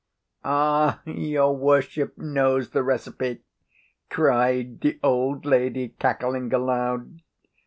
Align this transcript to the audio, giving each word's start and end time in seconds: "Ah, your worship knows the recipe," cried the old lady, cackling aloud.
"Ah, 0.43 1.03
your 1.05 1.55
worship 1.55 2.17
knows 2.17 2.71
the 2.71 2.81
recipe," 2.81 3.43
cried 4.09 4.81
the 4.81 4.99
old 5.03 5.45
lady, 5.45 5.89
cackling 5.99 6.51
aloud. 6.51 7.21